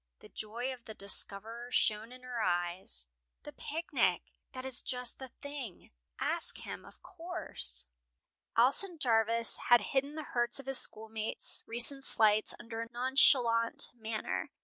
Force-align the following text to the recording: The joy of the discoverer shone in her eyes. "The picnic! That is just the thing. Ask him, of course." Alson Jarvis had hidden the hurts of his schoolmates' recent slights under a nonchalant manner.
The 0.17 0.29
joy 0.29 0.73
of 0.73 0.85
the 0.85 0.95
discoverer 0.95 1.69
shone 1.69 2.11
in 2.11 2.23
her 2.23 2.41
eyes. 2.41 3.05
"The 3.43 3.53
picnic! 3.53 4.31
That 4.53 4.65
is 4.65 4.81
just 4.81 5.19
the 5.19 5.27
thing. 5.43 5.91
Ask 6.19 6.57
him, 6.65 6.85
of 6.85 7.03
course." 7.03 7.85
Alson 8.57 8.97
Jarvis 8.97 9.57
had 9.69 9.81
hidden 9.93 10.15
the 10.15 10.23
hurts 10.33 10.59
of 10.59 10.65
his 10.65 10.79
schoolmates' 10.79 11.63
recent 11.67 12.03
slights 12.03 12.55
under 12.59 12.81
a 12.81 12.91
nonchalant 12.91 13.89
manner. 13.93 14.49